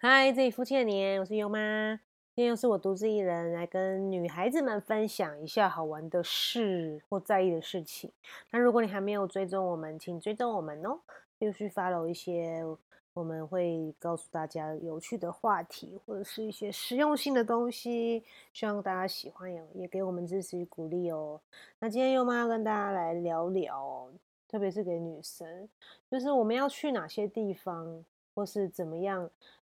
[0.00, 1.96] 嗨，这里夫妻的年，我是优妈。
[2.36, 8.12] 今天又是我独自一人来跟女孩子们分享一下好玩的事或在意的事情。
[8.52, 11.00] 那如果你还没有追踪我们，请追踪我们哦，
[11.40, 12.64] 继续 follow 一些
[13.12, 18.22] 我们会告诉大家有趣的话题或者是一些实用性的东西，
[18.52, 21.40] 希望大家喜欢也也给我们支持与鼓励哦。
[21.80, 24.08] 那今天优妈要跟大家来聊聊，
[24.46, 25.68] 特别是给女生，
[26.08, 29.28] 就是我们要去哪些地方，或是怎么样。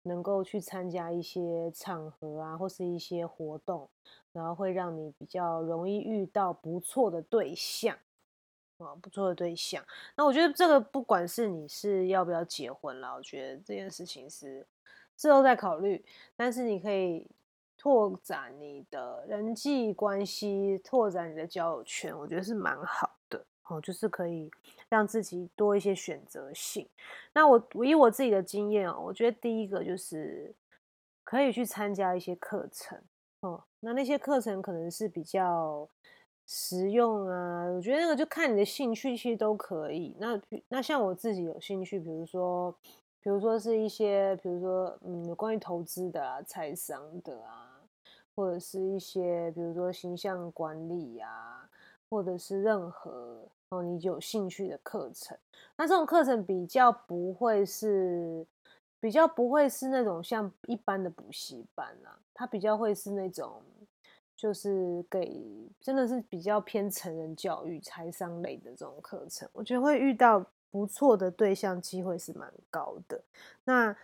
[0.03, 3.89] 能够去参加一些场合啊，或是一些活动，
[4.33, 7.97] 然后会让你比较容易遇到不错的对象
[8.79, 9.85] 啊，不错的对象。
[10.17, 14.67] 那我觉得这个不管是你是要不要结婚了，我觉得这件事情是
[15.17, 16.05] 之后再考虑。
[16.35, 17.31] 但是你可以
[17.79, 23.45] 拓展你的人际关系，拓展你的交友圈，我觉得是蛮好的。
[23.73, 24.51] 哦，就是可以
[24.91, 26.87] 让自己多一些选择性。
[27.33, 30.53] 那我以我自己的经验哦，我觉得第一个就是
[31.25, 33.01] 可以去参加一些课程
[33.41, 33.63] 哦。
[33.81, 35.89] 那那些课程可能是比较
[36.47, 40.15] 实用啊，我觉得那个就看你的兴趣，其实都可以。
[40.19, 42.71] 那那像我自己有兴趣，比如说，
[43.23, 47.81] 比如说是一些，比如说嗯，有关于投资的啊、财商的啊，
[48.35, 51.69] 或者是一些比如说形象管理呀。
[52.11, 53.43] 或者是任何
[53.73, 55.37] 哦你有兴趣的课程，
[55.77, 58.47] 那这种课程比较不会是
[59.01, 63.63] 比较不会是那种像一般的补习班啊，它比较会是那种
[64.37, 65.43] 就是给
[65.81, 73.19] 真的是比较偏成人教育、财商类的这种课程，我觉得会遇到不错的对象机会是蛮高的。
[73.65, 73.97] 那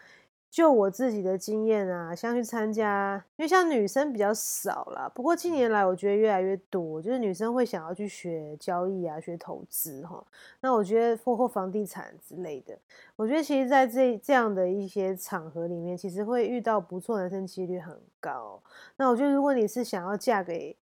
[0.51, 5.11] 就我自己的经验啊，像去参加，因为像女生比较少啦。
[5.15, 10.25] 不过近年来我觉得越来越多，就是女生会想要去学交易啊，学投资哈。
[10.61, 12.77] 那我觉得或或房地产之类的，
[13.15, 18.61] 我觉得其实在这这样的一些场合里面，其实会遇到不错男生几率很高。
[18.97, 20.75] 那我觉得如果你是想要嫁给，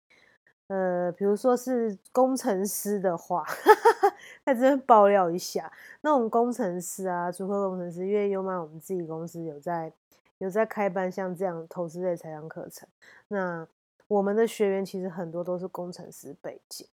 [0.67, 3.45] 呃，比如说是工程师的话，
[4.45, 5.71] 在这边爆料一下，
[6.01, 9.91] 那种工程师啊，主科工程师，因为优妈我们自己公司有在
[10.37, 12.87] 有在开班像这样投资类财商课程，
[13.29, 13.67] 那
[14.07, 16.87] 我们的学员其实很多都是工程师背景，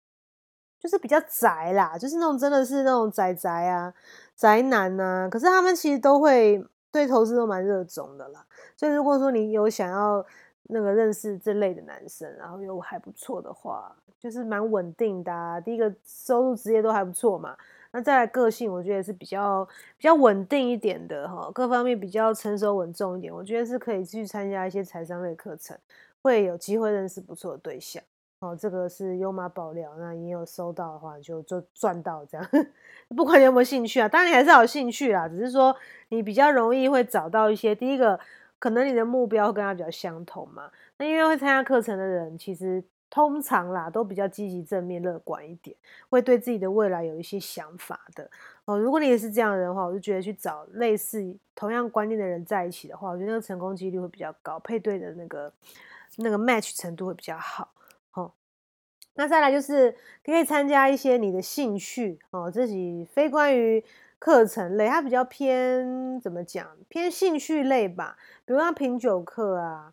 [0.79, 3.93] 就是比较宅啦，就是那种真的是那种宅宅啊，
[4.35, 10.25] 宅男呐，可是他们其实都会对投资都蛮热衷的啦，所以如果说你有想要。
[10.73, 15.61] 那个认识这类的男生，然后又还不错的话，就是蛮稳定的。
[15.65, 17.57] 第一个收入职业都还不错嘛，
[17.91, 19.67] 那再来个性，我觉得是比较
[19.97, 23.33] 比较稳定一点的哈，各方面比较成熟稳重一点。
[23.33, 25.75] 我觉得是可以去参加一些财商类课程，
[26.21, 28.01] 会有机会认识不错的对象。
[28.41, 32.47] 哦，这个是优妈爆料，那你有收到的话，就就赚到这样。
[33.17, 35.75] 不管你有没有兴趣啊，当然你还是有兴趣啦，只是说
[36.09, 38.19] 你比较容易会找到一些第一个。
[38.59, 40.69] 可能你的目标跟他比较相同嘛？
[40.99, 45.77] 那因为会参加课程的人，其实通常啦都比较积极、正面、乐观一点，
[46.09, 48.27] 会对自己的未来有一些想法的
[48.65, 48.79] 哦。
[48.79, 55.53] 如果你也是这样的人的话，我就觉得去找类似同样观念的人在一起的话，我觉得那个成功几率会比较高，配对的那个
[56.15, 57.71] 那个 match 程度会比较好。
[59.15, 63.83] 那再来就是可以参加一些你的兴趣哦，自己非关于。
[64.23, 66.77] 课程类，它比较偏怎么讲？
[66.87, 69.91] 偏兴趣类吧，比如像品酒课啊，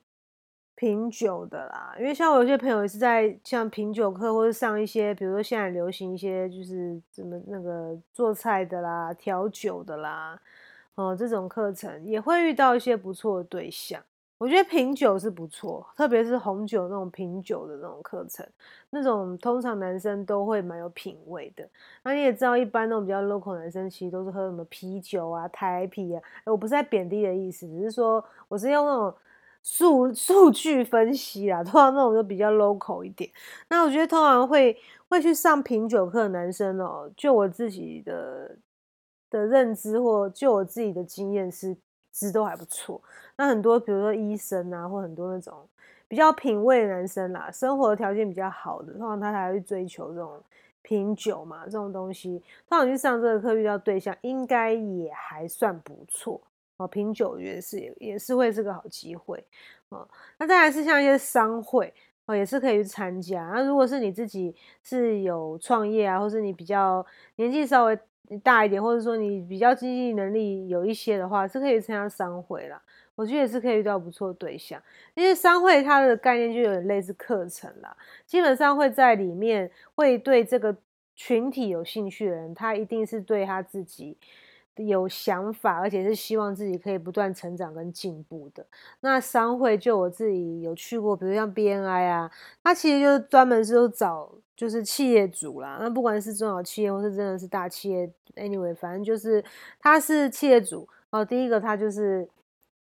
[0.78, 1.93] 品酒的啦。
[1.99, 10.41] 因为像我有些朋友也是在像品酒课，或者上一些，比如说现在流行一些就是怎么那个做菜的啦、调酒的啦，
[10.94, 14.00] 哦，这种课程也会遇到一些不错的对象。
[14.39, 18.47] 我觉得品酒是不错，特别是红酒那种品酒的那种课程，
[18.91, 21.69] 那种通常男生都会蛮有品味的。
[22.05, 26.22] 那你也知道，一般那种比较 local 男生其实都是喝什么啤酒啊、台啤啊。
[26.45, 29.12] 我不是在贬低的意思，只是说我是用那种
[29.63, 33.31] 数 数据分析啊，通常那种就比较 local 一点。
[33.69, 34.77] 那我觉得通常会
[35.09, 38.57] 会去上品酒课的男生哦，就我自己的
[39.31, 41.77] 的认知或就我自己的经验是。
[42.11, 43.01] 其实都还不错，
[43.37, 45.55] 那很多比如说医生啊，或很多那种
[46.09, 50.43] 比较品味的男生啦，生活条件比较好的，通常他才会追求这种
[50.83, 52.43] 品酒嘛，这种东西。
[52.69, 56.41] 通常去上这个课遇到对象，应该也还算不错
[56.78, 56.89] 哦。
[56.89, 59.45] 品酒也是也是会是个好机会
[59.91, 60.09] 哦。
[60.39, 61.92] 那再来是像一些商会
[62.27, 63.42] 哦，也是可以去参加。
[63.54, 67.04] 那如果是你自己是有创业啊，或是你比较
[67.36, 67.98] 年纪稍微。
[68.45, 72.78] 大一点，或者说你比较经济能力有一些的话，是可以参加商会啦。
[73.15, 74.78] 我觉得也是可以遇到不错的对象，
[75.15, 77.97] 因为商会它的概念就有点类似课程啦，
[78.27, 80.77] 基本上会在里面会对这个
[81.16, 84.15] 群体有兴趣的人，他一定是对他自己
[84.78, 88.65] 有想法，而且是希望自己可以不断成长跟进步的。
[89.01, 92.30] 那商会就我自己有去过，比如像 BNI 啊，
[92.63, 95.78] 它其实就是专门是找就是企业主啦。
[95.80, 99.45] 那不管是中小企业或是真的是大企业，anyway，反正就是
[99.80, 101.25] 他是企业主哦。
[101.25, 102.28] 第一个他就是。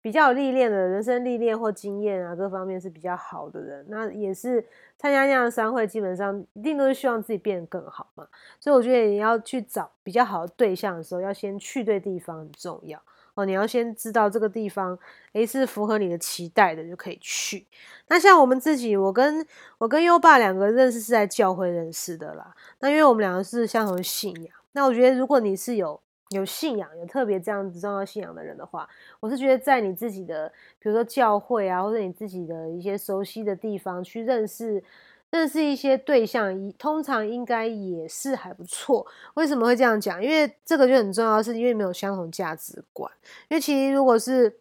[0.00, 4.64] 比较有历练的人生历练或经验啊，各方面是比较好的人，那也是
[4.96, 8.26] 参加那样的商会，基本上一定都是希望自己变得更好嘛。
[8.60, 13.02] 所以我觉得你要去找比较好的对象的时候，要先去对地方很重要
[13.34, 13.44] 哦。
[13.44, 14.96] 你要先知道这个地方，
[15.32, 17.66] 诶是符合你的期待的，就可以去。
[18.06, 19.44] 那像我们自己，我跟
[19.78, 22.54] 我跟优爸两个认识是在教会认识的啦。
[22.78, 26.00] 那因为我们两个是相同的信仰，那我觉得如果你是有。
[26.30, 28.88] 有信仰、有特别这样子重要信仰的人的话，
[29.18, 30.48] 我是觉得在你自己的，
[30.78, 34.82] 比如说教会啊，或者你自己的一些熟悉的地方去认识、
[35.30, 39.06] 认识一些对象，通常应该也是还不错。
[39.34, 40.22] 为什么会这样讲？
[40.22, 43.10] 因为这个就很重要，是因为没有相同价值观。
[43.48, 44.54] 因为其实如果是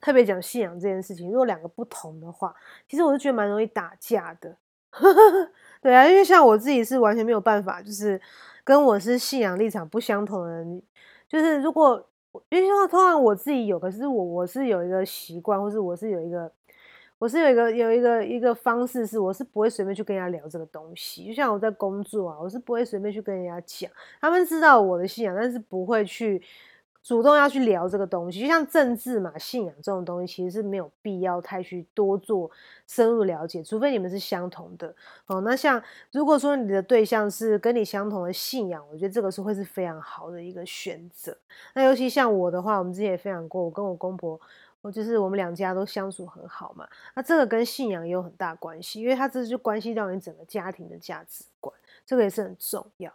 [0.00, 2.54] 特别讲信仰这件事情，如果两个不同的话，
[2.88, 4.56] 其实我是觉得蛮容易打架的。
[5.86, 8.20] 对啊，因为像我自己是完全没有办法，就是
[8.64, 10.82] 跟我是信仰立场不相同的人。
[11.28, 12.04] 就是如果，
[12.48, 16.50] 因为通常我自己有，可是我我是有一个习惯，或是我是有一个，
[17.18, 21.26] 我是有一个有一个一个方式，是我是不会随便去跟人家聊这个东西。
[21.26, 23.88] 就像我在工作啊，我是不会随便去跟人家讲。
[24.20, 26.42] 他们知道我的信仰，但是不会去。
[27.06, 32.50] 主动要去聊这个东西，就像政治嘛、信仰这种东西，其实是没有必要太去多做
[32.88, 34.92] 深入了解，除非你们是相同的
[35.28, 35.40] 哦。
[35.42, 35.80] 那像
[36.10, 41.38] 如果说你的对象是跟你相同的信仰，我觉得这个是会是非常好的一个选择。
[41.76, 44.40] 那尤其像我的话，我们之前也分享过，我跟我公婆，
[44.80, 46.88] 我就是我们两家都相处很好嘛。
[47.14, 51.72] 那这个跟信仰也有很大关系，因为它这就关系到你整个家庭的价值观，
[52.04, 53.12] 这个也是很重要。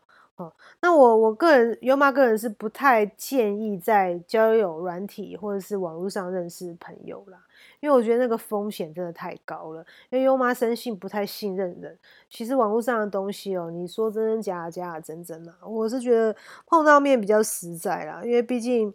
[0.80, 7.38] 那我我个人优妈个人是不太建议在交友软体或者是网络上认识朋友啦，
[7.80, 9.86] 因为我觉得那个风险真的太高了。
[10.10, 11.98] 因为优妈生性不太信任人，
[12.30, 16.36] 其实网络上的东西哦，你说真真假假假真真啊，我是觉得
[16.66, 18.22] 碰到面比较实在啦。
[18.24, 18.94] 因为毕竟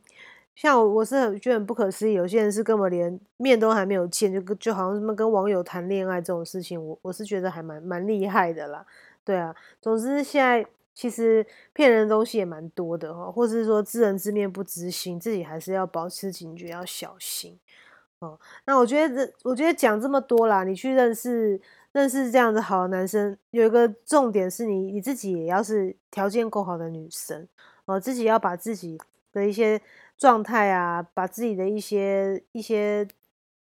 [0.54, 8.84] 像我，我是很觉得很不可思议，有些人是根本连面都还没有见，就就好像什么跟网友谈恋爱这种事情，我我是觉得还蛮蛮厉害的啦。
[9.24, 10.66] 对啊，总之现在。
[10.96, 17.58] 其实骗人的东西也蛮多的哈，或者是说知人知面不知心，自己还是要保持警觉，要小心
[18.20, 18.40] 哦。
[18.64, 21.60] 那我觉得，我觉得讲这么多啦，你去认识
[21.92, 27.46] 认识这样子好的男生，有一个重点是你你自己也要是条件够好的女生
[27.84, 28.98] 哦，自己要把自己
[29.34, 29.78] 的一些
[30.16, 33.06] 状态啊，把自己的一些一些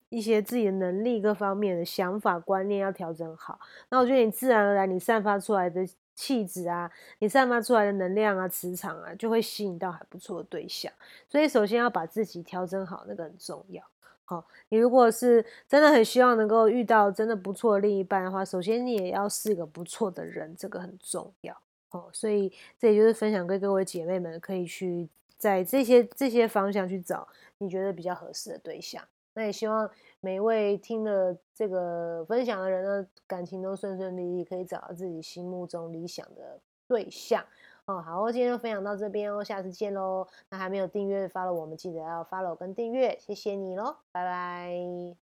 [0.09, 3.59] 一些自己的能力各方面的想法观念要调整好。
[3.89, 5.83] 那我觉得你自然而然你散发出来的。
[6.15, 10.92] 气质啊，你散发出来的能量啊，磁场啊，就会吸引到还不错的对象。
[11.27, 13.83] 所以首先要把自己调整好，那个很重要。
[14.25, 21.56] 好，你如果是真的很希望能够遇到真的不错的另一半的话，首先你也要是一个不错的人，这个很重要。
[21.89, 27.27] 哦，所以这也就是分享给各位姐妹们，可以去在这些这些方向去找
[27.57, 29.04] 你觉得比较合适的对象。
[29.33, 29.89] 那也希望
[30.19, 37.44] 每一位听了这个分享的人呢，感情都顺顺利利，可以找到自己心目中理想的对象
[37.85, 38.01] 哦。
[38.01, 40.27] 好，今天就分享到这边哦，下次见喽。
[40.50, 45.23] 那还没有订阅 follow，，我们记得要 follow 跟订阅，谢谢你喽，拜拜。